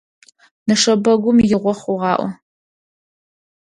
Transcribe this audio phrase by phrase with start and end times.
[0.67, 2.27] Нэшэбэгум игъо хъугъаӀо.